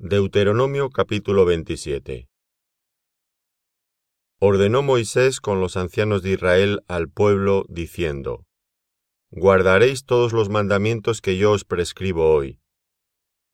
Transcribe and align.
Deuteronomio 0.00 0.90
capítulo 0.90 1.44
27 1.44 2.28
Ordenó 4.38 4.84
Moisés 4.84 5.40
con 5.40 5.60
los 5.60 5.76
ancianos 5.76 6.22
de 6.22 6.34
Israel 6.34 6.84
al 6.86 7.08
pueblo, 7.08 7.64
diciendo, 7.68 8.46
Guardaréis 9.32 10.04
todos 10.04 10.32
los 10.32 10.50
mandamientos 10.50 11.20
que 11.20 11.36
yo 11.36 11.50
os 11.50 11.64
prescribo 11.64 12.32
hoy. 12.32 12.60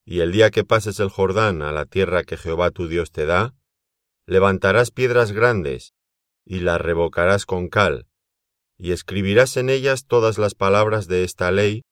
Y 0.04 0.20
el 0.20 0.32
día 0.32 0.50
que 0.50 0.64
pases 0.64 1.00
el 1.00 1.08
Jordán 1.08 1.62
a 1.62 1.72
la 1.72 1.86
tierra 1.86 2.24
que 2.24 2.36
Jehová 2.36 2.70
tu 2.70 2.88
Dios 2.88 3.10
te 3.10 3.24
da, 3.24 3.54
levantarás 4.26 4.90
piedras 4.90 5.32
grandes, 5.32 5.94
y 6.44 6.60
las 6.60 6.78
revocarás 6.78 7.46
con 7.46 7.68
cal, 7.68 8.06
y 8.76 8.92
escribirás 8.92 9.56
en 9.56 9.70
ellas 9.70 10.04
todas 10.06 10.36
las 10.36 10.54
palabras 10.54 11.08
de 11.08 11.24
esta 11.24 11.50
ley, 11.50 11.84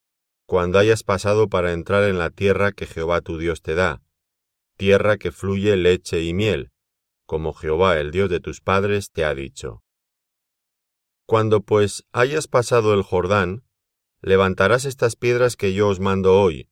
cuando 0.45 0.77
hayas 0.77 1.01
pasado 1.01 1.49
para 1.49 1.73
entrar 1.73 2.03
en 2.03 2.19
la 2.19 2.29
tierra 2.29 2.71
que 2.71 2.85
Jehová 2.85 3.21
tu 3.21 3.39
Dios 3.39 3.63
te 3.63 3.73
da 3.73 4.02
tierra 4.83 5.15
que 5.15 5.31
fluye 5.31 5.77
leche 5.77 6.23
y 6.23 6.33
miel, 6.33 6.73
como 7.25 7.53
Jehová 7.53 8.01
el 8.01 8.11
Dios 8.11 8.29
de 8.29 8.41
tus 8.41 8.59
padres 8.59 9.11
te 9.11 9.23
ha 9.23 9.33
dicho. 9.33 9.81
Cuando 11.25 11.61
pues 11.61 12.05
hayas 12.11 12.49
pasado 12.49 12.93
el 12.93 13.01
Jordán, 13.01 13.63
levantarás 14.21 14.83
estas 14.83 15.15
piedras 15.15 15.55
que 15.55 15.73
yo 15.73 15.87
os 15.87 16.01
mando 16.01 16.37
hoy, 16.37 16.69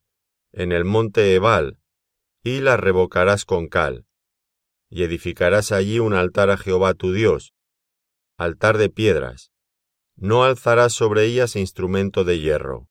en 0.52 0.72
el 0.72 0.84
monte 0.84 1.34
Ebal, 1.34 1.78
y 2.44 2.60
las 2.60 2.78
revocarás 2.78 3.46
con 3.46 3.68
cal, 3.68 4.04
y 4.90 5.04
edificarás 5.04 5.72
allí 5.72 5.98
un 5.98 6.12
altar 6.12 6.50
a 6.50 6.58
Jehová 6.58 6.92
tu 6.92 7.14
Dios, 7.14 7.54
altar 8.36 8.76
de 8.76 8.90
piedras, 8.90 9.52
no 10.16 10.44
alzarás 10.44 10.92
sobre 10.92 11.24
ellas 11.24 11.56
instrumento 11.56 12.24
de 12.24 12.40
hierro. 12.40 12.90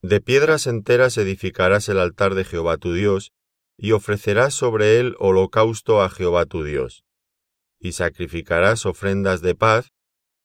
De 0.00 0.20
piedras 0.20 0.68
enteras 0.68 1.18
edificarás 1.18 1.88
el 1.88 1.98
altar 1.98 2.36
de 2.36 2.44
Jehová 2.44 2.76
tu 2.76 2.92
Dios, 2.92 3.32
y 3.82 3.92
ofrecerás 3.92 4.52
sobre 4.52 5.00
él 5.00 5.16
holocausto 5.18 6.02
a 6.02 6.10
Jehová 6.10 6.44
tu 6.44 6.64
Dios, 6.64 7.06
y 7.78 7.92
sacrificarás 7.92 8.84
ofrendas 8.84 9.40
de 9.40 9.54
paz, 9.54 9.94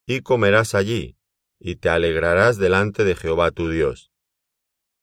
y 0.06 0.22
comerás 0.22 0.74
allí, 0.74 1.18
y 1.58 1.76
te 1.76 1.90
alegrarás 1.90 2.56
delante 2.56 3.04
de 3.04 3.14
Jehová 3.14 3.50
tu 3.50 3.68
Dios. 3.68 4.10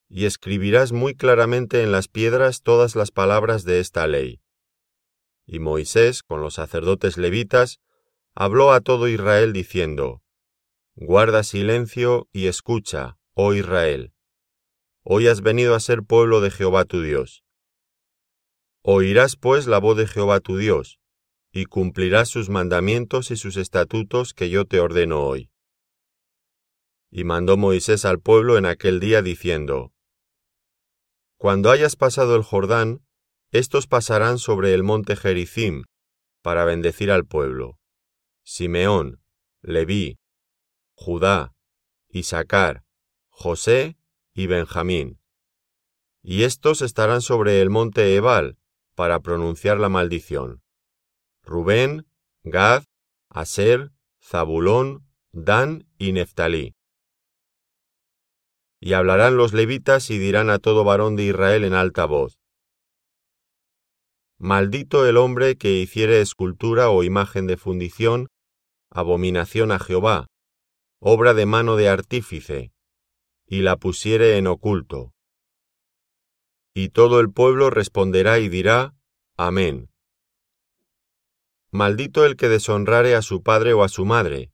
Y 0.09 0.25
escribirás 0.25 0.93
muy 0.93 1.13
claramente 1.13 1.83
en 1.83 1.91
las 1.91 2.07
piedras 2.07 2.63
todas 2.63 2.95
las 2.95 3.11
palabras 3.11 3.65
de 3.65 3.79
esta 3.79 4.07
ley. 4.07 4.41
Y 5.45 5.59
Moisés, 5.59 6.23
con 6.23 6.41
los 6.41 6.55
sacerdotes 6.55 7.17
levitas, 7.17 7.81
habló 8.33 8.71
a 8.71 8.81
todo 8.81 9.07
Israel 9.07 9.53
diciendo, 9.53 10.23
Guarda 10.95 11.43
silencio 11.43 12.27
y 12.31 12.47
escucha, 12.47 13.19
oh 13.33 13.53
Israel. 13.53 14.11
Hoy 15.03 15.27
has 15.27 15.41
venido 15.41 15.75
a 15.75 15.79
ser 15.79 16.01
pueblo 16.01 16.41
de 16.41 16.49
Jehová 16.49 16.85
tu 16.85 17.03
Dios. 17.03 17.43
Oirás 18.85 19.37
pues 19.37 19.65
la 19.65 19.79
voz 19.79 19.95
de 19.95 20.07
Jehová 20.07 20.41
tu 20.41 20.57
Dios, 20.57 20.99
y 21.53 21.65
cumplirás 21.65 22.27
sus 22.27 22.49
mandamientos 22.49 23.31
y 23.31 23.37
sus 23.37 23.55
estatutos 23.55 24.33
que 24.33 24.49
yo 24.49 24.65
te 24.65 24.81
ordeno 24.81 25.21
hoy. 25.21 25.49
Y 27.09 27.23
mandó 27.23 27.55
Moisés 27.55 28.03
al 28.03 28.19
pueblo 28.19 28.57
en 28.57 28.65
aquel 28.65 28.99
día 28.99 29.21
diciendo, 29.21 29.93
Cuando 31.37 31.71
hayas 31.71 31.95
pasado 31.95 32.35
el 32.35 32.43
Jordán, 32.43 33.05
estos 33.51 33.87
pasarán 33.87 34.37
sobre 34.37 34.73
el 34.73 34.83
monte 34.83 35.15
Gerizim, 35.15 35.85
para 36.41 36.65
bendecir 36.65 37.09
al 37.09 37.25
pueblo. 37.25 37.79
Simeón, 38.43 39.23
Leví, 39.61 40.19
Judá, 40.95 41.55
Isaacar, 42.09 42.83
José 43.29 43.95
y 44.33 44.47
Benjamín. 44.47 45.21
Y 46.21 46.43
estos 46.43 46.81
estarán 46.81 47.21
sobre 47.21 47.61
el 47.61 47.69
monte 47.69 48.13
Ebal, 48.15 48.57
para 48.95 49.19
pronunciar 49.19 49.79
la 49.79 49.89
maldición. 49.89 50.61
Rubén, 51.43 52.07
Gad, 52.43 52.83
Aser, 53.29 53.91
Zabulón, 54.21 55.07
Dan 55.31 55.87
y 55.97 56.11
Neftalí. 56.11 56.75
Y 58.79 58.93
hablarán 58.93 59.37
los 59.37 59.53
levitas 59.53 60.09
y 60.09 60.17
dirán 60.17 60.49
a 60.49 60.59
todo 60.59 60.83
varón 60.83 61.15
de 61.15 61.23
Israel 61.23 61.63
en 61.63 61.73
alta 61.73 62.05
voz. 62.05 62.39
Maldito 64.37 65.07
el 65.07 65.17
hombre 65.17 65.57
que 65.57 65.71
hiciere 65.71 66.21
escultura 66.21 66.89
o 66.89 67.03
imagen 67.03 67.47
de 67.47 67.57
fundición, 67.57 68.27
abominación 68.89 69.71
a 69.71 69.79
Jehová, 69.79 70.27
obra 70.99 71.33
de 71.33 71.45
mano 71.45 71.77
de 71.77 71.87
artífice, 71.87 72.73
y 73.47 73.61
la 73.61 73.77
pusiere 73.77 74.37
en 74.37 74.47
oculto 74.47 75.13
y 76.73 76.89
todo 76.89 77.19
el 77.19 77.31
pueblo 77.31 77.69
responderá 77.69 78.39
y 78.39 78.49
dirá, 78.49 78.95
Amén. 79.37 79.89
Maldito 81.71 82.25
el 82.25 82.35
que 82.35 82.49
deshonrare 82.49 83.15
a 83.15 83.21
su 83.21 83.41
padre 83.41 83.73
o 83.73 83.83
a 83.83 83.89
su 83.89 84.05
madre, 84.05 84.51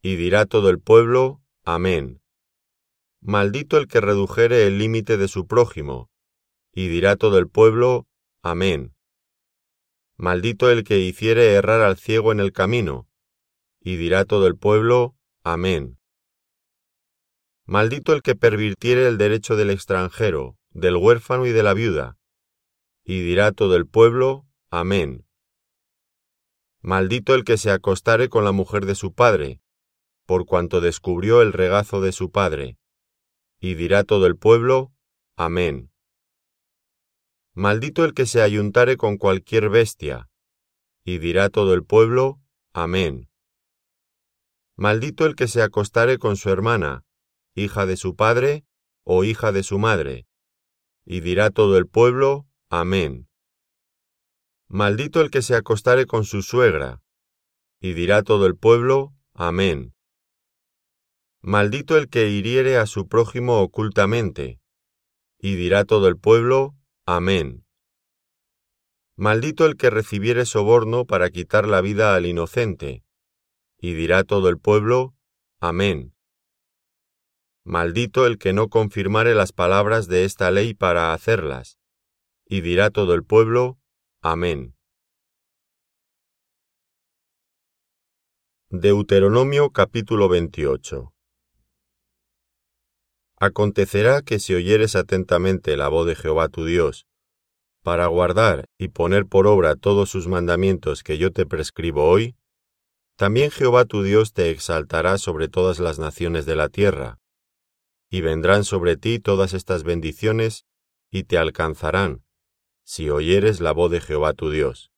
y 0.00 0.16
dirá 0.16 0.46
todo 0.46 0.70
el 0.70 0.80
pueblo, 0.80 1.40
Amén. 1.64 2.20
Maldito 3.20 3.78
el 3.78 3.86
que 3.86 4.00
redujere 4.00 4.66
el 4.66 4.78
límite 4.78 5.16
de 5.16 5.28
su 5.28 5.46
prójimo, 5.46 6.10
y 6.72 6.88
dirá 6.88 7.16
todo 7.16 7.38
el 7.38 7.48
pueblo, 7.48 8.06
Amén. 8.42 8.94
Maldito 10.16 10.70
el 10.70 10.82
que 10.84 10.98
hiciere 10.98 11.52
errar 11.54 11.80
al 11.80 11.96
ciego 11.96 12.32
en 12.32 12.40
el 12.40 12.52
camino, 12.52 13.08
y 13.80 13.96
dirá 13.96 14.24
todo 14.24 14.46
el 14.46 14.56
pueblo, 14.56 15.16
Amén. 15.44 15.98
Maldito 17.64 18.12
el 18.12 18.22
que 18.22 18.34
pervirtiere 18.34 19.06
el 19.06 19.18
derecho 19.18 19.56
del 19.56 19.70
extranjero, 19.70 20.56
del 20.74 20.96
huérfano 20.96 21.46
y 21.46 21.52
de 21.52 21.62
la 21.62 21.74
viuda. 21.74 22.18
Y 23.04 23.20
dirá 23.20 23.52
todo 23.52 23.76
el 23.76 23.86
pueblo, 23.86 24.46
Amén. 24.70 25.26
Maldito 26.80 27.34
el 27.34 27.44
que 27.44 27.58
se 27.58 27.70
acostare 27.70 28.28
con 28.28 28.44
la 28.44 28.52
mujer 28.52 28.86
de 28.86 28.94
su 28.94 29.12
padre, 29.12 29.60
por 30.26 30.46
cuanto 30.46 30.80
descubrió 30.80 31.42
el 31.42 31.52
regazo 31.52 32.00
de 32.00 32.12
su 32.12 32.30
padre. 32.30 32.78
Y 33.60 33.74
dirá 33.74 34.04
todo 34.04 34.26
el 34.26 34.36
pueblo, 34.36 34.92
Amén. 35.36 35.92
Maldito 37.54 38.04
el 38.04 38.14
que 38.14 38.26
se 38.26 38.40
ayuntare 38.40 38.96
con 38.96 39.18
cualquier 39.18 39.68
bestia. 39.68 40.30
Y 41.04 41.18
dirá 41.18 41.50
todo 41.50 41.74
el 41.74 41.84
pueblo, 41.84 42.40
Amén. 42.72 43.28
Maldito 44.76 45.26
el 45.26 45.36
que 45.36 45.48
se 45.48 45.62
acostare 45.62 46.18
con 46.18 46.36
su 46.36 46.48
hermana, 46.48 47.04
hija 47.54 47.84
de 47.84 47.96
su 47.96 48.16
padre 48.16 48.64
o 49.04 49.22
hija 49.24 49.52
de 49.52 49.62
su 49.62 49.78
madre, 49.78 50.26
y 51.04 51.20
dirá 51.20 51.50
todo 51.50 51.76
el 51.78 51.86
pueblo, 51.86 52.46
Amén. 52.70 53.28
Maldito 54.68 55.20
el 55.20 55.30
que 55.30 55.42
se 55.42 55.54
acostare 55.54 56.06
con 56.06 56.24
su 56.24 56.42
suegra, 56.42 57.02
y 57.80 57.92
dirá 57.92 58.22
todo 58.22 58.46
el 58.46 58.56
pueblo, 58.56 59.12
Amén. 59.34 59.94
Maldito 61.42 61.96
el 61.98 62.08
que 62.08 62.28
hiriere 62.30 62.76
a 62.76 62.86
su 62.86 63.08
prójimo 63.08 63.60
ocultamente, 63.60 64.60
y 65.38 65.56
dirá 65.56 65.84
todo 65.84 66.08
el 66.08 66.16
pueblo, 66.16 66.74
Amén. 67.04 67.66
Maldito 69.16 69.66
el 69.66 69.76
que 69.76 69.90
recibiere 69.90 70.46
soborno 70.46 71.04
para 71.04 71.30
quitar 71.30 71.66
la 71.66 71.80
vida 71.80 72.14
al 72.14 72.26
inocente, 72.26 73.04
y 73.78 73.94
dirá 73.94 74.24
todo 74.24 74.48
el 74.48 74.58
pueblo, 74.58 75.14
Amén. 75.60 76.14
Maldito 77.64 78.26
el 78.26 78.38
que 78.38 78.52
no 78.52 78.68
confirmare 78.68 79.36
las 79.36 79.52
palabras 79.52 80.08
de 80.08 80.24
esta 80.24 80.50
ley 80.50 80.74
para 80.74 81.12
hacerlas. 81.12 81.78
Y 82.44 82.60
dirá 82.60 82.90
todo 82.90 83.14
el 83.14 83.22
pueblo, 83.22 83.78
Amén. 84.20 84.74
Deuteronomio 88.68 89.70
capítulo 89.70 90.28
28 90.28 91.12
Acontecerá 93.38 94.22
que 94.22 94.40
si 94.40 94.54
oyeres 94.54 94.96
atentamente 94.96 95.76
la 95.76 95.88
voz 95.88 96.06
de 96.06 96.16
Jehová 96.16 96.48
tu 96.48 96.64
Dios, 96.64 97.06
para 97.82 98.06
guardar 98.06 98.66
y 98.76 98.88
poner 98.88 99.26
por 99.26 99.46
obra 99.46 99.76
todos 99.76 100.08
sus 100.10 100.26
mandamientos 100.26 101.04
que 101.04 101.18
yo 101.18 101.32
te 101.32 101.46
prescribo 101.46 102.08
hoy, 102.08 102.34
también 103.16 103.52
Jehová 103.52 103.84
tu 103.84 104.02
Dios 104.02 104.32
te 104.32 104.50
exaltará 104.50 105.18
sobre 105.18 105.48
todas 105.48 105.78
las 105.78 105.98
naciones 105.98 106.46
de 106.46 106.56
la 106.56 106.68
tierra, 106.68 107.21
y 108.12 108.20
vendrán 108.20 108.64
sobre 108.64 108.98
ti 108.98 109.20
todas 109.20 109.54
estas 109.54 109.84
bendiciones, 109.84 110.66
y 111.10 111.24
te 111.24 111.38
alcanzarán, 111.38 112.22
si 112.84 113.08
oyeres 113.08 113.62
la 113.62 113.72
voz 113.72 113.90
de 113.90 114.02
Jehová 114.02 114.34
tu 114.34 114.50
Dios. 114.50 114.92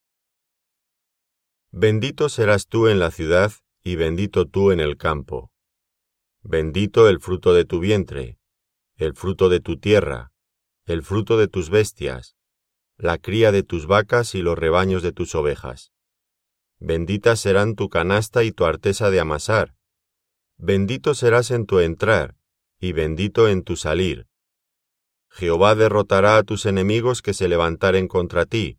Bendito 1.71 2.29
serás 2.29 2.67
tú 2.67 2.89
en 2.89 2.99
la 2.99 3.13
ciudad, 3.13 3.53
y 3.85 3.95
bendito 3.95 4.47
tú 4.47 4.73
en 4.73 4.81
el 4.81 4.97
campo. 4.97 5.53
Bendito 6.43 7.09
el 7.09 7.21
fruto 7.21 7.55
de 7.55 7.65
tu 7.65 7.79
vientre, 7.79 8.41
el 8.97 9.15
fruto 9.15 9.49
de 9.49 9.61
tu 9.61 9.79
tierra, 9.79 10.33
el 10.85 11.05
fruto 11.05 11.39
de 11.39 11.47
tus 11.47 11.71
bestias, 11.71 12.35
la 12.97 13.19
cría 13.19 13.53
de 13.53 13.63
tus 13.63 13.87
vacas 13.87 14.35
y 14.35 14.43
los 14.43 14.59
rebaños 14.59 15.05
de 15.05 15.13
tus 15.13 15.37
ovejas. 15.37 15.93
Benditas 16.81 17.39
serán 17.39 17.77
tu 17.77 17.89
canasta 17.89 18.43
y 18.43 18.51
tu 18.51 18.65
artesa 18.65 19.11
de 19.11 19.21
amasar. 19.21 19.77
Bendito 20.57 21.15
serás 21.15 21.53
en 21.53 21.67
tu 21.67 21.79
entrar, 21.79 22.37
y 22.85 22.93
bendito 22.93 23.49
en 23.49 23.63
tu 23.63 23.77
salir. 23.77 24.27
Jehová 25.31 25.75
derrotará 25.75 26.37
a 26.37 26.43
tus 26.43 26.67
enemigos 26.67 27.23
que 27.23 27.33
se 27.33 27.49
levantaren 27.49 28.09
contra 28.09 28.45
ti. 28.45 28.79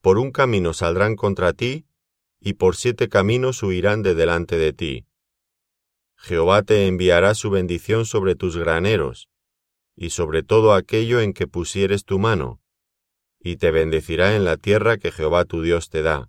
Por 0.00 0.18
un 0.18 0.32
camino 0.32 0.74
saldrán 0.74 1.14
contra 1.14 1.52
ti, 1.52 1.86
y 2.40 2.54
por 2.54 2.74
siete 2.74 3.08
caminos 3.08 3.62
huirán 3.62 4.02
de 4.02 4.16
delante 4.16 4.58
de 4.58 4.72
ti. 4.72 5.06
Jehová 6.16 6.64
te 6.64 6.88
enviará 6.88 7.36
su 7.36 7.50
bendición 7.50 8.06
sobre 8.06 8.34
tus 8.34 8.56
graneros, 8.56 9.28
y 9.94 10.10
sobre 10.10 10.42
todo 10.42 10.74
aquello 10.74 11.20
en 11.20 11.32
que 11.32 11.46
pusieres 11.46 12.04
tu 12.04 12.18
mano, 12.18 12.60
y 13.38 13.54
te 13.56 13.70
bendecirá 13.70 14.34
en 14.34 14.44
la 14.44 14.56
tierra 14.56 14.96
que 14.96 15.12
Jehová 15.12 15.44
tu 15.44 15.62
Dios 15.62 15.90
te 15.90 16.02
da. 16.02 16.28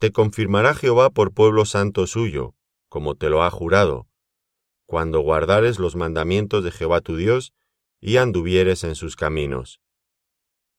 Te 0.00 0.10
confirmará 0.10 0.74
Jehová 0.74 1.10
por 1.10 1.32
pueblo 1.32 1.66
santo 1.66 2.08
suyo, 2.08 2.56
como 2.88 3.14
te 3.14 3.30
lo 3.30 3.44
ha 3.44 3.50
jurado, 3.50 4.08
cuando 4.92 5.20
guardares 5.20 5.78
los 5.78 5.96
mandamientos 5.96 6.62
de 6.62 6.70
Jehová 6.70 7.00
tu 7.00 7.16
Dios 7.16 7.54
y 7.98 8.18
anduvieres 8.18 8.84
en 8.84 8.94
sus 8.94 9.16
caminos. 9.16 9.80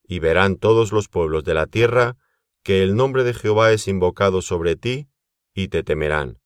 Y 0.03 0.19
verán 0.19 0.57
todos 0.57 0.91
los 0.91 1.07
pueblos 1.07 1.43
de 1.45 1.55
la 1.55 1.65
tierra 1.65 2.15
que 2.61 2.83
el 2.83 2.95
nombre 2.95 3.23
de 3.23 3.33
Jehová 3.33 3.71
es 3.71 3.87
invocado 3.87 4.43
sobre 4.43 4.75
ti, 4.75 5.09
y 5.55 5.69
te 5.69 5.81
temerán. 5.81 6.39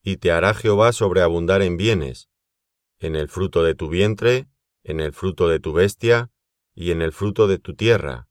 Y 0.00 0.18
te 0.18 0.30
hará 0.30 0.54
Jehová 0.54 0.92
sobreabundar 0.92 1.60
en 1.60 1.76
bienes, 1.76 2.28
en 3.00 3.16
el 3.16 3.28
fruto 3.28 3.64
de 3.64 3.74
tu 3.74 3.88
vientre, 3.88 4.46
en 4.84 5.00
el 5.00 5.12
fruto 5.12 5.48
de 5.48 5.58
tu 5.58 5.72
bestia, 5.72 6.30
y 6.72 6.92
en 6.92 7.02
el 7.02 7.10
fruto 7.10 7.48
de 7.48 7.58
tu 7.58 7.74
tierra, 7.74 8.28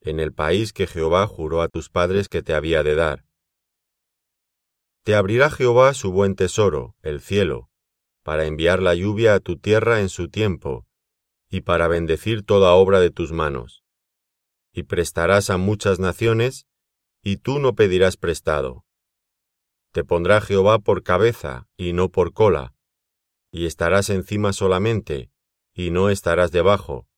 en 0.00 0.20
el 0.20 0.32
país 0.32 0.72
que 0.72 0.86
Jehová 0.86 1.26
juró 1.26 1.60
a 1.60 1.68
tus 1.68 1.90
padres 1.90 2.30
que 2.30 2.42
te 2.42 2.54
había 2.54 2.82
de 2.82 2.94
dar. 2.94 3.26
Te 5.04 5.16
abrirá 5.16 5.50
Jehová 5.50 5.94
su 5.94 6.12
buen 6.12 6.36
tesoro, 6.36 6.94
el 7.02 7.20
cielo, 7.20 7.68
para 8.22 8.46
enviar 8.46 8.80
la 8.80 8.94
lluvia 8.94 9.34
a 9.34 9.40
tu 9.40 9.58
tierra 9.58 10.00
en 10.00 10.08
su 10.08 10.28
tiempo, 10.28 10.86
y 11.50 11.62
para 11.62 11.88
bendecir 11.88 12.44
toda 12.44 12.72
obra 12.74 13.00
de 13.00 13.10
tus 13.10 13.32
manos. 13.32 13.82
Y 14.72 14.84
prestarás 14.84 15.50
a 15.50 15.56
muchas 15.56 15.98
naciones, 15.98 16.68
y 17.20 17.38
tú 17.38 17.58
no 17.58 17.74
pedirás 17.74 18.16
prestado. 18.16 18.84
Te 19.90 20.04
pondrá 20.04 20.40
Jehová 20.40 20.78
por 20.78 21.02
cabeza, 21.02 21.66
y 21.76 21.94
no 21.94 22.08
por 22.08 22.32
cola, 22.32 22.72
y 23.50 23.66
estarás 23.66 24.08
encima 24.08 24.52
solamente, 24.52 25.32
y 25.74 25.90
no 25.90 26.10
estarás 26.10 26.52
debajo, 26.52 27.08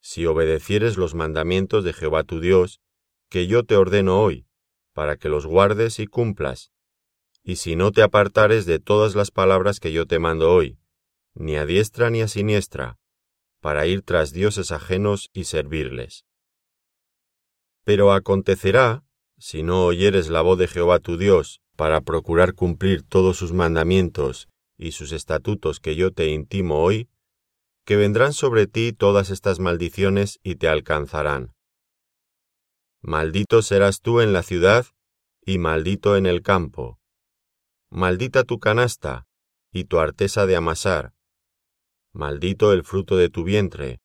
si 0.00 0.26
obedecieres 0.26 0.96
los 0.96 1.14
mandamientos 1.14 1.84
de 1.84 1.92
Jehová 1.92 2.24
tu 2.24 2.40
Dios, 2.40 2.80
que 3.30 3.46
yo 3.46 3.62
te 3.62 3.76
ordeno 3.76 4.20
hoy, 4.20 4.48
para 4.92 5.16
que 5.16 5.28
los 5.28 5.46
guardes 5.46 6.00
y 6.00 6.06
cumplas, 6.08 6.72
y 7.42 7.56
si 7.56 7.76
no 7.76 7.92
te 7.92 8.02
apartares 8.02 8.66
de 8.66 8.78
todas 8.78 9.14
las 9.14 9.30
palabras 9.30 9.80
que 9.80 9.92
yo 9.92 10.06
te 10.06 10.18
mando 10.18 10.52
hoy, 10.52 10.78
ni 11.34 11.56
a 11.56 11.66
diestra 11.66 12.10
ni 12.10 12.20
a 12.20 12.28
siniestra, 12.28 12.98
para 13.60 13.86
ir 13.86 14.02
tras 14.02 14.32
dioses 14.32 14.70
ajenos 14.70 15.30
y 15.32 15.44
servirles. 15.44 16.24
Pero 17.84 18.12
acontecerá, 18.12 19.04
si 19.38 19.62
no 19.62 19.86
oyeres 19.86 20.28
la 20.28 20.42
voz 20.42 20.58
de 20.58 20.68
Jehová 20.68 20.98
tu 20.98 21.16
Dios, 21.16 21.60
para 21.76 22.00
procurar 22.00 22.54
cumplir 22.54 23.02
todos 23.02 23.36
sus 23.36 23.52
mandamientos 23.52 24.48
y 24.76 24.92
sus 24.92 25.12
estatutos 25.12 25.80
que 25.80 25.94
yo 25.94 26.12
te 26.12 26.26
intimo 26.28 26.82
hoy, 26.82 27.08
que 27.84 27.96
vendrán 27.96 28.32
sobre 28.32 28.66
ti 28.66 28.92
todas 28.92 29.30
estas 29.30 29.60
maldiciones 29.60 30.40
y 30.42 30.56
te 30.56 30.68
alcanzarán. 30.68 31.54
Maldito 33.00 33.62
serás 33.62 34.00
tú 34.00 34.20
en 34.20 34.32
la 34.32 34.42
ciudad 34.42 34.86
y 35.46 35.58
maldito 35.58 36.16
en 36.16 36.26
el 36.26 36.42
campo. 36.42 36.97
Maldita 37.90 38.44
tu 38.44 38.58
canasta 38.58 39.26
y 39.72 39.84
tu 39.84 39.98
artesa 39.98 40.44
de 40.44 40.56
amasar. 40.56 41.14
Maldito 42.12 42.74
el 42.74 42.84
fruto 42.84 43.16
de 43.16 43.30
tu 43.30 43.44
vientre, 43.44 44.00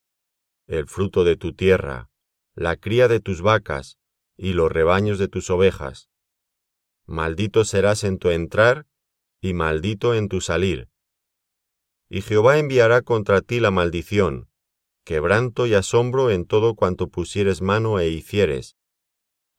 el 0.67 0.87
fruto 0.87 1.25
de 1.25 1.35
tu 1.35 1.53
tierra, 1.53 2.09
la 2.55 2.77
cría 2.77 3.09
de 3.09 3.19
tus 3.19 3.41
vacas 3.41 3.97
y 4.37 4.53
los 4.53 4.71
rebaños 4.71 5.19
de 5.19 5.27
tus 5.27 5.49
ovejas. 5.49 6.09
Maldito 7.05 7.65
serás 7.65 8.05
en 8.05 8.19
tu 8.19 8.29
entrar 8.29 8.87
y 9.41 9.53
maldito 9.53 10.13
en 10.13 10.29
tu 10.29 10.39
salir. 10.39 10.87
Y 12.07 12.21
Jehová 12.21 12.59
enviará 12.59 13.01
contra 13.01 13.41
ti 13.41 13.59
la 13.59 13.71
maldición, 13.71 14.49
quebranto 15.03 15.67
y 15.67 15.73
asombro 15.73 16.31
en 16.31 16.45
todo 16.45 16.75
cuanto 16.75 17.09
pusieres 17.09 17.61
mano 17.61 17.99
e 17.99 18.07
hicieres, 18.07 18.77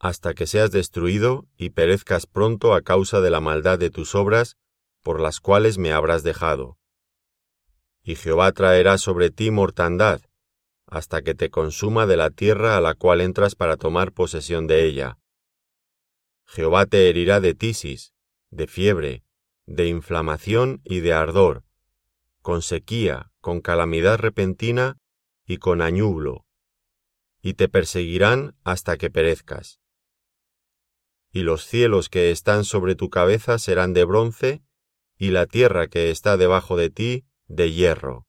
hasta 0.05 0.35
que 0.35 0.47
seas 0.47 0.71
destruido 0.71 1.47
y 1.57 1.71
perezcas 1.71 2.27
pronto 2.27 2.75
a 2.75 2.83
causa 2.83 3.23
de 3.23 3.31
la 3.31 3.41
maldad 3.41 3.79
de 3.79 3.89
tus 3.89 4.15
obras, 4.15 4.59
por 5.03 5.19
las 5.19 5.41
cuales 5.41 5.79
me 5.79 5.93
habrás 5.93 6.23
dejado. 6.23 6.77
Y 8.03 8.17
Jehová 8.17 8.53
traerá 8.53 8.99
sobre 8.99 9.31
ti 9.31 9.51
mortandad, 9.51 10.21
hasta 10.87 11.23
que 11.23 11.35
te 11.35 11.49
consuma 11.49 12.05
de 12.05 12.19
la 12.19 12.29
tierra 12.29 12.77
a 12.77 12.83
la 12.83 12.95
cual 12.95 13.23
entras 13.23 13.55
para 13.55 13.79
tomar 13.79 14.13
posesión 14.13 14.67
de 14.67 14.85
ella. 14.85 15.17
Jehová 16.45 16.85
te 16.85 17.09
herirá 17.09 17.41
de 17.41 17.55
tisis, 17.55 18.13
de 18.51 18.67
fiebre, 18.67 19.25
de 19.65 19.87
inflamación 19.89 20.83
y 20.85 21.01
de 21.01 21.15
ardor, 21.15 21.65
con 22.43 22.61
sequía, 22.61 23.33
con 23.41 23.63
calamidad 23.63 24.19
repentina 24.19 24.99
y 25.47 25.57
con 25.57 25.81
añublo, 25.81 26.45
y 27.41 27.55
te 27.55 27.71
perseguirán 27.71 28.55
hasta 28.65 28.99
que 28.99 29.09
perezcas. 29.09 29.81
Y 31.35 31.43
los 31.43 31.67
cielos 31.67 32.09
que 32.09 32.31
están 32.31 32.65
sobre 32.65 32.95
tu 32.95 33.11
cabeza 33.11 33.59
serán 33.59 33.93
de 33.93 34.05
bronce, 34.05 34.63
y 35.19 35.31
la 35.31 35.47
tierra 35.47 35.89
que 35.89 36.11
está 36.11 36.37
debajo 36.37 36.77
de 36.77 36.91
ti 36.91 37.25
de 37.49 37.73
hierro. 37.73 38.29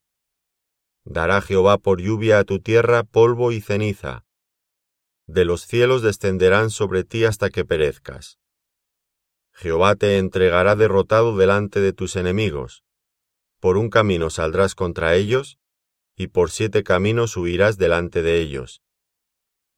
Dará 1.04 1.40
Jehová 1.40 1.78
por 1.78 2.02
lluvia 2.02 2.40
a 2.40 2.44
tu 2.44 2.58
tierra 2.58 3.04
polvo 3.04 3.52
y 3.52 3.60
ceniza. 3.60 4.24
De 5.28 5.44
los 5.44 5.68
cielos 5.68 6.02
descenderán 6.02 6.70
sobre 6.70 7.04
ti 7.04 7.24
hasta 7.24 7.48
que 7.48 7.64
perezcas. 7.64 8.40
Jehová 9.52 9.94
te 9.94 10.18
entregará 10.18 10.74
derrotado 10.74 11.36
delante 11.36 11.78
de 11.78 11.92
tus 11.92 12.16
enemigos. 12.16 12.82
Por 13.60 13.76
un 13.76 13.88
camino 13.88 14.30
saldrás 14.30 14.74
contra 14.74 15.14
ellos, 15.14 15.60
y 16.16 16.26
por 16.26 16.50
siete 16.50 16.82
caminos 16.82 17.36
huirás 17.36 17.78
delante 17.78 18.22
de 18.22 18.40
ellos, 18.40 18.82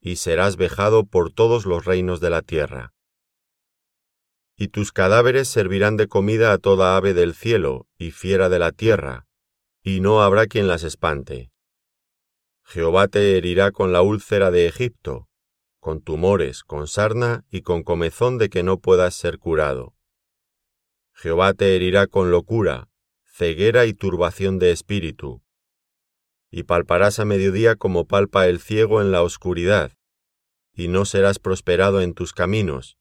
y 0.01 0.17
serás 0.17 0.57
vejado 0.57 1.05
por 1.05 1.31
todos 1.31 1.67
los 1.67 1.85
reinos 1.85 2.21
de 2.21 2.31
la 2.31 2.41
tierra. 2.41 2.95
Y 4.61 4.69
tus 4.69 4.91
cadáveres 4.91 5.47
servirán 5.47 5.97
de 5.97 6.09
comida 6.09 6.53
a 6.53 6.59
toda 6.59 6.97
ave 6.97 7.15
del 7.15 7.35
cielo 7.35 7.87
y 7.97 8.11
fiera 8.11 8.49
de 8.49 8.59
la 8.59 8.73
tierra, 8.73 9.29
y 9.85 10.01
no 10.01 10.21
habrá 10.21 10.49
quien 10.49 10.67
las 10.67 10.83
espante. 10.83 11.53
Jehová 12.65 13.07
te 13.07 13.37
herirá 13.37 13.71
con 13.71 13.93
la 13.93 14.03
úlcera 14.03 14.51
de 14.51 14.67
Egipto, 14.67 15.29
con 15.79 16.03
tumores, 16.03 16.65
con 16.65 16.89
sarna 16.89 17.45
y 17.53 17.63
con 17.63 17.85
comezón 17.85 18.37
de 18.37 18.51
que 18.51 18.65
no 18.65 18.81
puedas 18.81 19.15
ser 19.15 19.39
curado. 19.39 19.95
Jehová 21.15 21.55
te 21.55 21.77
herirá 21.77 22.09
con 22.09 22.33
locura, 22.33 22.91
ceguera 23.25 23.87
y 23.87 23.95
turbación 23.95 24.59
de 24.59 24.73
espíritu. 24.73 25.41
Y 26.51 26.65
palparás 26.65 27.21
a 27.21 27.25
mediodía 27.25 27.77
como 27.77 28.07
palpa 28.07 28.49
el 28.49 28.59
ciego 28.59 29.01
en 29.01 29.13
la 29.13 29.23
oscuridad, 29.23 29.93
y 30.75 30.89
no 30.89 31.05
serás 31.05 31.39
prosperado 31.39 32.01
en 32.01 32.13
tus 32.13 32.33
caminos, 32.33 32.98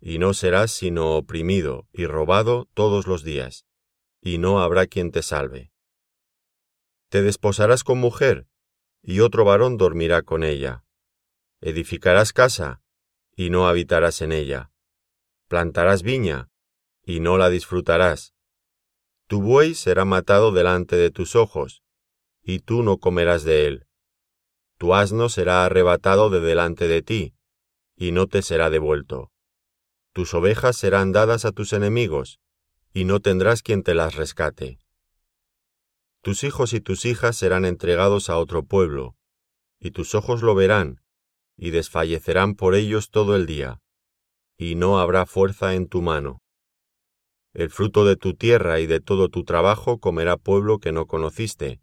y 0.00 0.18
no 0.18 0.34
serás 0.34 0.70
sino 0.70 1.16
oprimido 1.16 1.86
y 1.92 2.06
robado 2.06 2.68
todos 2.74 3.06
los 3.06 3.22
días, 3.22 3.66
y 4.20 4.38
no 4.38 4.60
habrá 4.60 4.86
quien 4.86 5.10
te 5.10 5.22
salve. 5.22 5.72
Te 7.08 7.22
desposarás 7.22 7.84
con 7.84 7.98
mujer, 7.98 8.46
y 9.02 9.20
otro 9.20 9.44
varón 9.44 9.76
dormirá 9.76 10.22
con 10.22 10.44
ella 10.44 10.84
Edificarás 11.62 12.32
casa, 12.32 12.80
y 13.36 13.50
no 13.50 13.68
habitarás 13.68 14.22
en 14.22 14.32
ella. 14.32 14.72
Plantarás 15.46 16.02
viña, 16.02 16.48
y 17.04 17.20
no 17.20 17.36
la 17.36 17.50
disfrutarás. 17.50 18.34
Tu 19.26 19.42
buey 19.42 19.74
será 19.74 20.06
matado 20.06 20.52
delante 20.52 20.96
de 20.96 21.10
tus 21.10 21.36
ojos, 21.36 21.82
y 22.42 22.60
tú 22.60 22.82
no 22.82 22.96
comerás 22.96 23.44
de 23.44 23.66
él. 23.66 23.86
Tu 24.78 24.94
asno 24.94 25.28
será 25.28 25.66
arrebatado 25.66 26.30
de 26.30 26.40
delante 26.40 26.88
de 26.88 27.02
ti, 27.02 27.34
y 27.94 28.12
no 28.12 28.26
te 28.26 28.40
será 28.40 28.70
devuelto. 28.70 29.30
Tus 30.12 30.34
ovejas 30.34 30.76
serán 30.76 31.12
dadas 31.12 31.44
a 31.44 31.52
tus 31.52 31.72
enemigos, 31.72 32.40
y 32.92 33.04
no 33.04 33.20
tendrás 33.20 33.62
quien 33.62 33.82
te 33.82 33.94
las 33.94 34.16
rescate. 34.16 34.78
Tus 36.22 36.42
hijos 36.44 36.72
y 36.72 36.80
tus 36.80 37.04
hijas 37.04 37.36
serán 37.36 37.64
entregados 37.64 38.28
a 38.28 38.36
otro 38.36 38.64
pueblo, 38.64 39.16
y 39.78 39.92
tus 39.92 40.14
ojos 40.14 40.42
lo 40.42 40.54
verán, 40.54 41.00
y 41.56 41.70
desfallecerán 41.70 42.54
por 42.54 42.74
ellos 42.74 43.10
todo 43.10 43.36
el 43.36 43.46
día, 43.46 43.80
y 44.58 44.74
no 44.74 44.98
habrá 44.98 45.26
fuerza 45.26 45.74
en 45.74 45.88
tu 45.88 46.02
mano. 46.02 46.42
El 47.52 47.70
fruto 47.70 48.04
de 48.04 48.16
tu 48.16 48.34
tierra 48.34 48.80
y 48.80 48.86
de 48.86 49.00
todo 49.00 49.28
tu 49.28 49.44
trabajo 49.44 49.98
comerá 49.98 50.36
pueblo 50.36 50.78
que 50.78 50.92
no 50.92 51.06
conociste, 51.06 51.80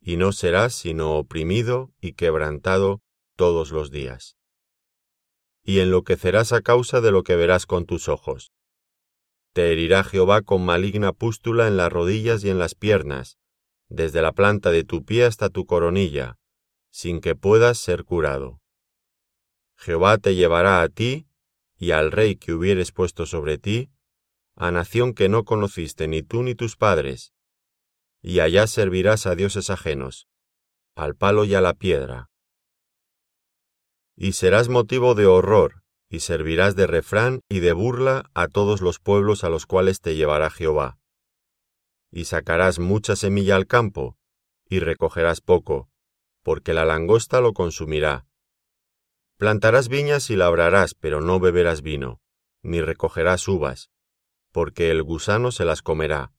y 0.00 0.16
no 0.16 0.32
serás 0.32 0.74
sino 0.74 1.16
oprimido 1.16 1.92
y 2.00 2.12
quebrantado 2.12 3.02
todos 3.36 3.70
los 3.72 3.90
días. 3.90 4.35
Y 5.68 5.80
enloquecerás 5.80 6.52
a 6.52 6.60
causa 6.60 7.00
de 7.00 7.10
lo 7.10 7.24
que 7.24 7.34
verás 7.34 7.66
con 7.66 7.86
tus 7.86 8.08
ojos. 8.08 8.52
Te 9.52 9.72
herirá 9.72 10.04
Jehová 10.04 10.42
con 10.42 10.64
maligna 10.64 11.12
pústula 11.12 11.66
en 11.66 11.76
las 11.76 11.92
rodillas 11.92 12.44
y 12.44 12.50
en 12.50 12.60
las 12.60 12.76
piernas, 12.76 13.36
desde 13.88 14.22
la 14.22 14.32
planta 14.32 14.70
de 14.70 14.84
tu 14.84 15.04
pie 15.04 15.24
hasta 15.24 15.48
tu 15.48 15.66
coronilla, 15.66 16.38
sin 16.90 17.20
que 17.20 17.34
puedas 17.34 17.78
ser 17.78 18.04
curado. 18.04 18.60
Jehová 19.76 20.18
te 20.18 20.36
llevará 20.36 20.82
a 20.82 20.88
ti 20.88 21.26
y 21.76 21.90
al 21.90 22.12
rey 22.12 22.36
que 22.36 22.52
hubieres 22.52 22.92
puesto 22.92 23.26
sobre 23.26 23.58
ti, 23.58 23.90
a 24.54 24.70
nación 24.70 25.14
que 25.14 25.28
no 25.28 25.44
conociste 25.44 26.06
ni 26.06 26.22
tú 26.22 26.44
ni 26.44 26.54
tus 26.54 26.76
padres, 26.76 27.34
y 28.22 28.38
allá 28.38 28.68
servirás 28.68 29.26
a 29.26 29.34
dioses 29.34 29.68
ajenos, 29.68 30.28
al 30.94 31.16
palo 31.16 31.44
y 31.44 31.54
a 31.54 31.60
la 31.60 31.74
piedra. 31.74 32.30
Y 34.16 34.32
serás 34.32 34.68
motivo 34.68 35.14
de 35.14 35.26
horror, 35.26 35.82
y 36.08 36.20
servirás 36.20 36.74
de 36.74 36.86
refrán 36.86 37.40
y 37.48 37.60
de 37.60 37.72
burla 37.72 38.30
a 38.34 38.48
todos 38.48 38.80
los 38.80 38.98
pueblos 38.98 39.44
a 39.44 39.50
los 39.50 39.66
cuales 39.66 40.00
te 40.00 40.16
llevará 40.16 40.50
Jehová. 40.50 40.98
Y 42.10 42.24
sacarás 42.24 42.78
mucha 42.78 43.14
semilla 43.14 43.56
al 43.56 43.66
campo, 43.66 44.16
y 44.68 44.80
recogerás 44.80 45.40
poco, 45.40 45.90
porque 46.42 46.72
la 46.72 46.84
langosta 46.84 47.40
lo 47.40 47.52
consumirá. 47.52 48.26
Plantarás 49.36 49.88
viñas 49.88 50.30
y 50.30 50.36
labrarás, 50.36 50.94
pero 50.94 51.20
no 51.20 51.38
beberás 51.38 51.82
vino, 51.82 52.20
ni 52.62 52.80
recogerás 52.80 53.46
uvas, 53.48 53.90
porque 54.50 54.90
el 54.90 55.02
gusano 55.02 55.52
se 55.52 55.66
las 55.66 55.82
comerá. 55.82 56.32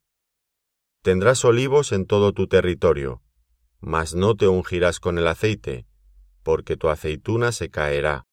Tendrás 1.03 1.45
olivos 1.45 1.91
en 1.91 2.07
todo 2.07 2.33
tu 2.33 2.47
territorio, 2.47 3.21
mas 3.79 4.15
no 4.15 4.35
te 4.35 4.47
ungirás 4.47 4.99
con 4.99 5.19
el 5.19 5.27
aceite, 5.27 5.86
porque 6.47 6.77
tu 6.77 6.87
aceituna 6.87 7.51
se 7.51 7.69
caerá. 7.69 8.25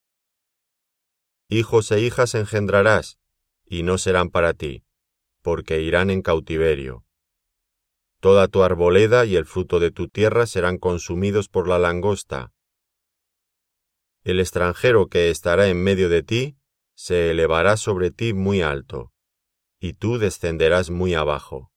Hijos 1.49 1.91
e 1.91 1.99
hijas 1.99 2.33
engendrarás, 2.33 3.19
y 3.65 3.83
no 3.83 3.97
serán 3.97 4.29
para 4.29 4.53
ti, 4.53 4.85
porque 5.41 5.81
irán 5.81 6.09
en 6.09 6.21
cautiverio. 6.21 7.03
Toda 8.21 8.47
tu 8.47 8.63
arboleda 8.63 9.25
y 9.25 9.35
el 9.35 9.45
fruto 9.45 9.81
de 9.81 9.91
tu 9.91 10.07
tierra 10.07 10.45
serán 10.45 10.77
consumidos 10.77 11.49
por 11.49 11.67
la 11.67 11.77
langosta. 11.77 12.53
El 14.23 14.39
extranjero 14.39 15.07
que 15.07 15.29
estará 15.29 15.67
en 15.67 15.83
medio 15.83 16.07
de 16.07 16.23
ti 16.23 16.57
se 16.95 17.31
elevará 17.31 17.75
sobre 17.75 18.11
ti 18.11 18.33
muy 18.33 18.61
alto, 18.61 19.11
y 19.77 19.91
tú 19.91 20.19
descenderás 20.19 20.89
muy 20.89 21.15
abajo. 21.15 21.69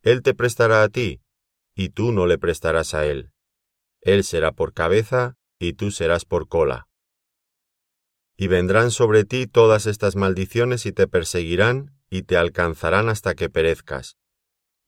Él 0.00 0.22
te 0.22 0.32
prestará 0.32 0.82
a 0.82 0.88
ti, 0.88 1.20
y 1.74 1.90
tú 1.90 2.10
no 2.10 2.26
le 2.26 2.38
prestarás 2.38 2.94
a 2.94 3.04
él. 3.04 3.34
Él 4.06 4.22
será 4.22 4.52
por 4.52 4.72
cabeza, 4.72 5.34
y 5.58 5.72
tú 5.72 5.90
serás 5.90 6.24
por 6.24 6.46
cola. 6.46 6.86
Y 8.36 8.46
vendrán 8.46 8.92
sobre 8.92 9.24
ti 9.24 9.48
todas 9.48 9.86
estas 9.86 10.14
maldiciones 10.14 10.86
y 10.86 10.92
te 10.92 11.08
perseguirán 11.08 11.90
y 12.08 12.22
te 12.22 12.36
alcanzarán 12.36 13.08
hasta 13.08 13.34
que 13.34 13.50
perezcas, 13.50 14.16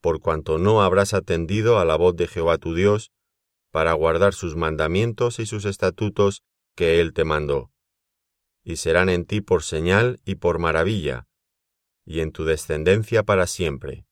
por 0.00 0.20
cuanto 0.20 0.58
no 0.58 0.82
habrás 0.82 1.14
atendido 1.14 1.80
a 1.80 1.84
la 1.84 1.96
voz 1.96 2.14
de 2.14 2.28
Jehová 2.28 2.58
tu 2.58 2.76
Dios, 2.76 3.10
para 3.72 3.92
guardar 3.94 4.34
sus 4.34 4.54
mandamientos 4.54 5.40
y 5.40 5.46
sus 5.46 5.64
estatutos 5.64 6.44
que 6.76 7.00
Él 7.00 7.12
te 7.12 7.25
mandó. 7.25 7.72
Y 8.62 8.76
serán 8.76 9.08
en 9.08 9.25
ti 9.25 9.40
por 9.40 9.64
señal 9.64 10.20
y 10.25 10.37
por 10.37 10.60
maravilla, 10.60 11.26
y 12.04 12.20
en 12.20 12.30
tu 12.30 12.44
descendencia 12.44 13.25
para 13.25 13.48
siempre. 13.48 14.07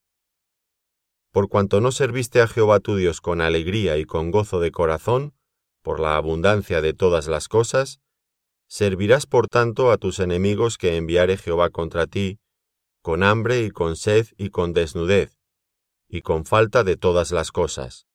Por 1.36 1.50
cuanto 1.50 1.82
no 1.82 1.92
serviste 1.92 2.40
a 2.40 2.48
Jehová 2.48 2.80
tu 2.80 2.96
Dios 2.96 3.20
con 3.20 3.42
alegría 3.42 3.98
y 3.98 4.06
con 4.06 4.30
gozo 4.30 4.58
de 4.58 4.70
corazón, 4.70 5.34
por 5.82 6.00
la 6.00 6.16
abundancia 6.16 6.80
de 6.80 6.94
todas 6.94 7.28
las 7.28 7.46
cosas, 7.48 8.00
servirás 8.68 9.26
por 9.26 9.46
tanto 9.46 9.90
a 9.90 9.98
tus 9.98 10.18
enemigos 10.18 10.78
que 10.78 10.96
enviare 10.96 11.36
Jehová 11.36 11.68
contra 11.68 12.06
ti, 12.06 12.40
con 13.02 13.22
hambre 13.22 13.64
y 13.64 13.70
con 13.70 13.96
sed 13.96 14.28
y 14.38 14.48
con 14.48 14.72
desnudez, 14.72 15.38
y 16.08 16.22
con 16.22 16.46
falta 16.46 16.84
de 16.84 16.96
todas 16.96 17.32
las 17.32 17.52
cosas. 17.52 18.06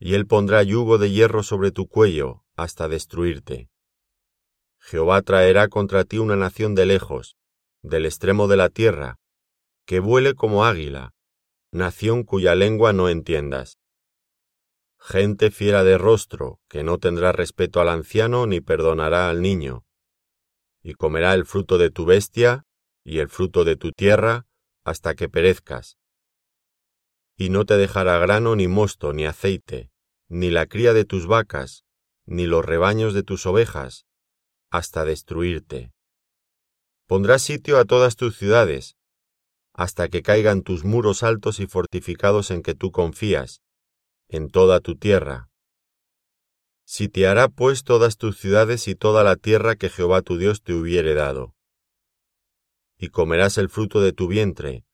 Y 0.00 0.14
él 0.14 0.26
pondrá 0.26 0.64
yugo 0.64 0.98
de 0.98 1.12
hierro 1.12 1.44
sobre 1.44 1.70
tu 1.70 1.86
cuello 1.86 2.42
hasta 2.56 2.88
destruirte. 2.88 3.70
Jehová 4.80 5.22
traerá 5.22 5.68
contra 5.68 6.02
ti 6.02 6.18
una 6.18 6.34
nación 6.34 6.74
de 6.74 6.86
lejos, 6.86 7.36
del 7.82 8.06
extremo 8.06 8.48
de 8.48 8.56
la 8.56 8.70
tierra, 8.70 9.20
que 9.84 10.00
vuele 10.00 10.34
como 10.34 10.64
águila, 10.64 11.12
nación 11.72 12.22
cuya 12.24 12.54
lengua 12.54 12.92
no 12.92 13.08
entiendas 13.08 13.78
gente 15.06 15.52
fiera 15.52 15.84
de 15.84 15.98
rostro, 15.98 16.58
que 16.68 16.82
no 16.82 16.98
tendrá 16.98 17.30
respeto 17.30 17.80
al 17.80 17.90
anciano 17.90 18.46
ni 18.46 18.60
perdonará 18.60 19.30
al 19.30 19.40
niño, 19.40 19.84
y 20.82 20.94
comerá 20.94 21.34
el 21.34 21.46
fruto 21.46 21.78
de 21.78 21.90
tu 21.90 22.04
bestia 22.06 22.64
y 23.04 23.20
el 23.20 23.28
fruto 23.28 23.64
de 23.64 23.76
tu 23.76 23.92
tierra 23.92 24.46
hasta 24.84 25.14
que 25.14 25.28
perezcas. 25.28 25.96
Y 27.36 27.50
no 27.50 27.64
te 27.66 27.76
dejará 27.76 28.18
grano 28.18 28.56
ni 28.56 28.66
mosto 28.66 29.12
ni 29.12 29.26
aceite, 29.26 29.92
ni 30.28 30.50
la 30.50 30.66
cría 30.66 30.92
de 30.92 31.04
tus 31.04 31.28
vacas, 31.28 31.84
ni 32.24 32.46
los 32.46 32.64
rebaños 32.64 33.14
de 33.14 33.22
tus 33.22 33.46
ovejas, 33.46 34.06
hasta 34.70 35.04
destruirte. 35.04 35.92
Pondrás 37.06 37.42
sitio 37.42 37.78
a 37.78 37.84
todas 37.84 38.16
tus 38.16 38.36
ciudades, 38.36 38.95
hasta 39.76 40.08
que 40.08 40.22
caigan 40.22 40.62
tus 40.62 40.84
muros 40.84 41.22
altos 41.22 41.60
y 41.60 41.66
fortificados 41.66 42.50
en 42.50 42.62
que 42.62 42.74
tú 42.74 42.90
confías, 42.92 43.60
en 44.26 44.48
toda 44.48 44.80
tu 44.80 44.96
tierra. 44.96 45.50
Sitiará 46.86 47.48
pues 47.48 47.84
todas 47.84 48.16
tus 48.16 48.38
ciudades 48.38 48.88
y 48.88 48.94
toda 48.94 49.22
la 49.22 49.36
tierra 49.36 49.76
que 49.76 49.90
Jehová 49.90 50.22
tu 50.22 50.38
Dios 50.38 50.62
te 50.62 50.72
hubiere 50.72 51.12
dado. 51.12 51.54
Y 52.96 53.08
comerás 53.08 53.58
el 53.58 53.68
fruto 53.68 54.00
de 54.00 54.14
tu 54.14 54.28
vientre, 54.28 54.86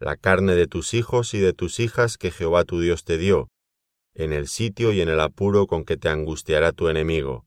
la 0.00 0.16
carne 0.16 0.56
de 0.56 0.66
tus 0.66 0.92
hijos 0.94 1.32
y 1.32 1.38
de 1.38 1.52
tus 1.52 1.78
hijas 1.78 2.18
que 2.18 2.32
Jehová 2.32 2.64
tu 2.64 2.80
Dios 2.80 3.04
te 3.04 3.18
dio, 3.18 3.48
en 4.12 4.32
el 4.32 4.48
sitio 4.48 4.92
y 4.92 5.02
en 5.02 5.08
el 5.08 5.20
apuro 5.20 5.68
con 5.68 5.84
que 5.84 5.96
te 5.96 6.08
angustiará 6.08 6.72
tu 6.72 6.88
enemigo. 6.88 7.46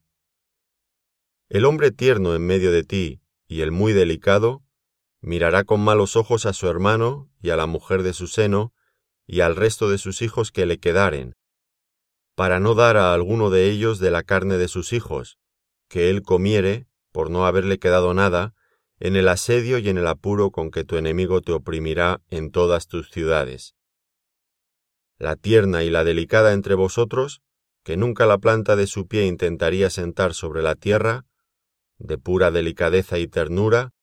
El 1.50 1.66
hombre 1.66 1.92
tierno 1.92 2.36
en 2.36 2.46
medio 2.46 2.72
de 2.72 2.84
ti, 2.84 3.22
y 3.48 3.62
el 3.62 3.72
muy 3.72 3.92
delicado, 3.92 4.64
mirará 5.22 5.64
con 5.64 5.82
malos 5.82 6.16
ojos 6.16 6.46
a 6.46 6.54
su 6.54 6.68
hermano 6.68 7.30
y 7.42 7.50
a 7.50 7.56
la 7.56 7.66
mujer 7.66 8.04
de 8.04 8.14
su 8.14 8.28
seno, 8.28 8.74
y 9.28 9.42
al 9.42 9.56
resto 9.56 9.90
de 9.90 9.98
sus 9.98 10.22
hijos 10.22 10.52
que 10.52 10.66
le 10.66 10.80
quedaren, 10.80 11.36
para 12.36 12.60
no 12.60 12.74
dar 12.74 12.98
a 12.98 13.14
alguno 13.14 13.50
de 13.50 13.70
ellos 13.70 14.00
de 14.00 14.12
la 14.12 14.24
carne 14.24 14.58
de 14.58 14.68
sus 14.68 14.94
hijos, 14.94 15.38
que 15.90 16.10
él 16.10 16.22
comiere, 16.22 16.88
por 17.12 17.30
no 17.30 17.46
haberle 17.46 17.80
quedado 17.80 18.14
nada, 18.14 18.54
en 19.00 19.16
el 19.16 19.28
asedio 19.28 19.78
y 19.78 19.90
en 19.90 19.98
el 19.98 20.08
apuro 20.08 20.52
con 20.52 20.72
que 20.72 20.84
tu 20.84 20.98
enemigo 20.98 21.42
te 21.42 21.52
oprimirá 21.52 22.22
en 22.30 22.52
todas 22.52 22.88
tus 22.88 23.12
ciudades. 23.12 23.76
La 25.18 25.36
tierna 25.36 25.84
y 25.84 25.90
la 25.90 26.04
delicada 26.04 26.54
entre 26.54 26.76
vosotros, 26.76 27.42
que 27.84 27.98
nunca 27.98 28.26
la 28.26 28.38
planta 28.38 28.76
de 28.76 28.88
su 28.88 29.08
pie 29.08 29.26
intentaría 29.26 29.90
sentar 29.90 30.34
sobre 30.34 30.62
la 30.62 30.76
tierra, 30.76 31.26
de 31.98 32.18
pura 32.18 32.52
delicadeza 32.52 33.20
y 33.20 33.28
ternura, 33.28 33.94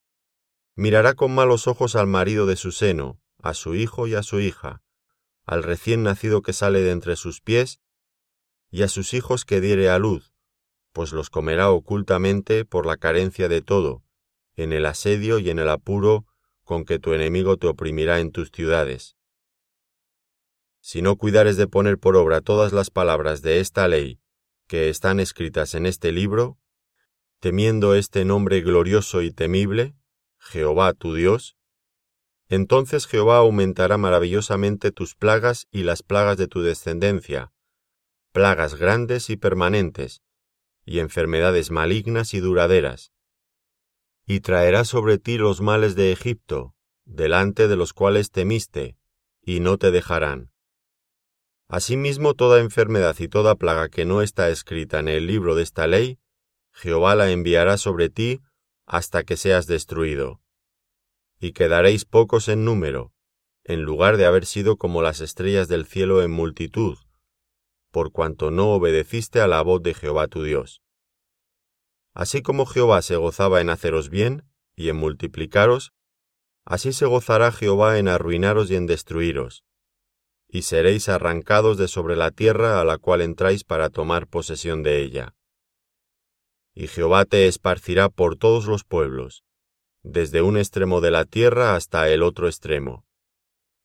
mirará 0.76 1.14
con 1.14 1.34
malos 1.34 1.66
ojos 1.66 1.96
al 1.96 2.06
marido 2.06 2.46
de 2.46 2.56
su 2.56 2.70
seno, 2.70 3.18
a 3.42 3.54
su 3.54 3.74
hijo 3.74 4.06
y 4.06 4.14
a 4.14 4.22
su 4.22 4.40
hija, 4.40 4.82
al 5.44 5.62
recién 5.62 6.02
nacido 6.02 6.42
que 6.42 6.52
sale 6.52 6.82
de 6.82 6.90
entre 6.90 7.16
sus 7.16 7.40
pies, 7.40 7.80
y 8.70 8.82
a 8.82 8.88
sus 8.88 9.14
hijos 9.14 9.44
que 9.44 9.60
diere 9.60 9.88
a 9.88 9.98
luz, 9.98 10.34
pues 10.92 11.12
los 11.12 11.30
comerá 11.30 11.70
ocultamente 11.70 12.64
por 12.64 12.84
la 12.84 12.96
carencia 12.96 13.48
de 13.48 13.62
todo, 13.62 14.02
en 14.54 14.72
el 14.72 14.86
asedio 14.86 15.38
y 15.38 15.50
en 15.50 15.58
el 15.58 15.70
apuro 15.70 16.26
con 16.64 16.84
que 16.84 16.98
tu 16.98 17.14
enemigo 17.14 17.56
te 17.56 17.68
oprimirá 17.68 18.20
en 18.20 18.32
tus 18.32 18.50
ciudades. 18.50 19.16
Si 20.80 21.00
no 21.00 21.16
cuidares 21.16 21.56
de 21.56 21.68
poner 21.68 21.98
por 21.98 22.16
obra 22.16 22.40
todas 22.40 22.72
las 22.72 22.90
palabras 22.90 23.40
de 23.40 23.60
esta 23.60 23.88
ley 23.88 24.20
que 24.66 24.88
están 24.88 25.20
escritas 25.20 25.74
en 25.74 25.86
este 25.86 26.12
libro, 26.12 26.58
temiendo 27.40 27.94
este 27.94 28.24
nombre 28.24 28.60
glorioso 28.60 29.22
y 29.22 29.30
temible, 29.30 29.94
Jehová 30.48 30.92
tu 30.94 31.14
Dios, 31.14 31.56
entonces 32.48 33.06
Jehová 33.06 33.38
aumentará 33.38 33.98
maravillosamente 33.98 34.92
tus 34.92 35.16
plagas 35.16 35.66
y 35.72 35.82
las 35.82 36.04
plagas 36.04 36.36
de 36.36 36.46
tu 36.46 36.62
descendencia, 36.62 37.52
plagas 38.32 38.76
grandes 38.76 39.28
y 39.28 39.36
permanentes, 39.36 40.22
y 40.84 41.00
enfermedades 41.00 41.72
malignas 41.72 42.32
y 42.32 42.38
duraderas. 42.38 43.12
Y 44.24 44.40
traerá 44.40 44.84
sobre 44.84 45.18
ti 45.18 45.36
los 45.36 45.60
males 45.60 45.96
de 45.96 46.12
Egipto, 46.12 46.74
delante 47.04 47.66
de 47.66 47.76
los 47.76 47.92
cuales 47.92 48.30
temiste, 48.30 48.96
y 49.42 49.58
no 49.58 49.78
te 49.78 49.90
dejarán. 49.90 50.52
Asimismo 51.68 52.34
toda 52.34 52.60
enfermedad 52.60 53.16
y 53.18 53.26
toda 53.26 53.56
plaga 53.56 53.88
que 53.88 54.04
no 54.04 54.22
está 54.22 54.48
escrita 54.50 55.00
en 55.00 55.08
el 55.08 55.26
libro 55.26 55.56
de 55.56 55.64
esta 55.64 55.88
ley, 55.88 56.20
Jehová 56.70 57.16
la 57.16 57.32
enviará 57.32 57.78
sobre 57.78 58.10
ti 58.10 58.40
hasta 58.86 59.24
que 59.24 59.36
seas 59.36 59.66
destruido 59.66 60.40
y 61.38 61.52
quedaréis 61.52 62.04
pocos 62.04 62.48
en 62.48 62.64
número, 62.64 63.12
en 63.62 63.82
lugar 63.82 64.16
de 64.16 64.24
haber 64.24 64.46
sido 64.46 64.76
como 64.78 65.02
las 65.02 65.20
estrellas 65.20 65.68
del 65.68 65.84
cielo 65.84 66.22
en 66.22 66.30
multitud, 66.30 66.96
por 67.90 68.10
cuanto 68.12 68.50
no 68.50 68.70
obedeciste 68.70 69.40
a 69.40 69.46
la 69.46 69.60
voz 69.62 69.82
de 69.82 69.92
Jehová 69.92 70.28
tu 70.28 70.42
Dios. 70.42 70.82
Así 72.14 72.40
como 72.40 72.64
Jehová 72.64 73.02
se 73.02 73.16
gozaba 73.16 73.60
en 73.60 73.68
haceros 73.68 74.08
bien 74.08 74.44
y 74.74 74.88
en 74.88 74.96
multiplicaros, 74.96 75.92
así 76.64 76.92
se 76.92 77.04
gozará 77.06 77.52
Jehová 77.52 77.98
en 77.98 78.08
arruinaros 78.08 78.70
y 78.70 78.76
en 78.76 78.86
destruiros. 78.86 79.62
y 80.48 80.62
seréis 80.62 81.08
arrancados 81.08 81.76
de 81.76 81.88
sobre 81.88 82.16
la 82.16 82.30
tierra 82.30 82.80
a 82.80 82.84
la 82.84 82.98
cual 82.98 83.20
entráis 83.20 83.64
para 83.64 83.90
tomar 83.90 84.28
posesión 84.28 84.82
de 84.84 85.02
ella. 85.02 85.35
Y 86.78 86.88
Jehová 86.88 87.24
te 87.24 87.48
esparcirá 87.48 88.10
por 88.10 88.36
todos 88.36 88.66
los 88.66 88.84
pueblos, 88.84 89.42
desde 90.02 90.42
un 90.42 90.58
extremo 90.58 91.00
de 91.00 91.10
la 91.10 91.24
tierra 91.24 91.74
hasta 91.74 92.10
el 92.10 92.22
otro 92.22 92.48
extremo, 92.48 93.06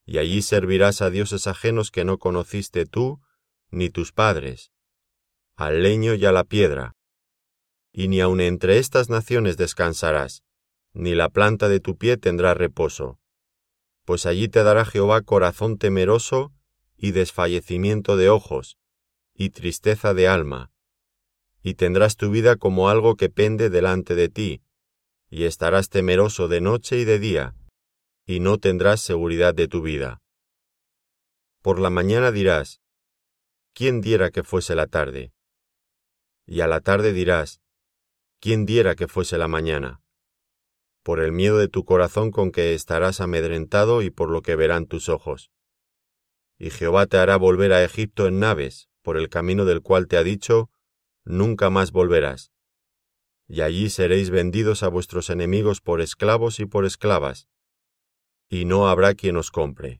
y 0.05 0.17
allí 0.17 0.41
servirás 0.41 1.01
a 1.01 1.09
dioses 1.09 1.47
ajenos 1.47 1.89
que 1.89 2.03
no 2.03 2.17
conociste 2.17 2.85
tú 2.85 3.21
ni 3.69 3.89
tus 3.89 4.11
padres, 4.11 4.73
al 5.55 5.83
leño 5.83 6.15
y 6.15 6.25
a 6.25 6.33
la 6.33 6.43
piedra, 6.43 6.97
y 7.93 8.09
ni 8.09 8.19
aun 8.19 8.41
entre 8.41 8.77
estas 8.77 9.09
naciones 9.09 9.55
descansarás, 9.55 10.43
ni 10.91 11.15
la 11.15 11.29
planta 11.29 11.69
de 11.69 11.79
tu 11.79 11.95
pie 11.95 12.17
tendrá 12.17 12.53
reposo, 12.55 13.19
pues 14.03 14.25
allí 14.25 14.49
te 14.49 14.63
dará 14.63 14.83
Jehová 14.83 15.21
corazón 15.21 15.77
temeroso 15.77 16.51
y 16.97 17.11
desfallecimiento 17.11 18.17
de 18.17 18.27
ojos, 18.27 18.77
y 19.33 19.51
tristeza 19.51 20.13
de 20.13 20.27
alma, 20.27 20.70
y 21.61 21.75
tendrás 21.75 22.17
tu 22.17 22.29
vida 22.31 22.55
como 22.55 22.89
algo 22.89 23.15
que 23.15 23.29
pende 23.29 23.69
delante 23.69 24.15
de 24.15 24.29
ti, 24.29 24.61
y 25.29 25.45
estarás 25.45 25.89
temeroso 25.89 26.47
de 26.47 26.61
noche 26.61 26.97
y 26.97 27.05
de 27.05 27.19
día, 27.19 27.55
y 28.25 28.39
no 28.39 28.57
tendrás 28.57 29.01
seguridad 29.01 29.53
de 29.53 29.67
tu 29.67 29.81
vida. 29.81 30.21
Por 31.61 31.79
la 31.79 31.89
mañana 31.89 32.31
dirás, 32.31 32.81
¿quién 33.73 34.01
diera 34.01 34.31
que 34.31 34.43
fuese 34.43 34.75
la 34.75 34.87
tarde? 34.87 35.33
Y 36.45 36.61
a 36.61 36.67
la 36.67 36.81
tarde 36.81 37.13
dirás, 37.13 37.61
¿quién 38.39 38.65
diera 38.65 38.95
que 38.95 39.07
fuese 39.07 39.37
la 39.37 39.47
mañana? 39.47 40.01
por 41.03 41.19
el 41.19 41.31
miedo 41.31 41.57
de 41.57 41.67
tu 41.67 41.83
corazón 41.83 42.31
con 42.31 42.51
que 42.51 42.73
estarás 42.73 43.21
amedrentado 43.21 44.01
y 44.01 44.11
por 44.11 44.29
lo 44.29 44.41
que 44.41 44.55
verán 44.55 44.85
tus 44.85 45.09
ojos. 45.09 45.51
Y 46.59 46.69
Jehová 46.69 47.07
te 47.07 47.17
hará 47.17 47.37
volver 47.37 47.73
a 47.73 47.83
Egipto 47.83 48.27
en 48.27 48.39
naves, 48.39 48.87
por 49.01 49.17
el 49.17 49.29
camino 49.29 49.65
del 49.65 49.81
cual 49.81 50.07
te 50.07 50.17
ha 50.17 50.23
dicho, 50.23 50.69
nunca 51.23 51.69
más 51.69 51.91
volverás. 51.91 52.51
Y 53.47 53.61
allí 53.61 53.89
seréis 53.89 54.29
vendidos 54.29 54.83
a 54.83 54.87
vuestros 54.87 55.29
enemigos 55.29 55.81
por 55.81 56.01
esclavos 56.01 56.59
y 56.59 56.65
por 56.65 56.85
esclavas, 56.85 57.47
y 58.51 58.65
no 58.65 58.89
habrá 58.89 59.15
quien 59.15 59.37
os 59.37 59.49
compre. 59.49 59.89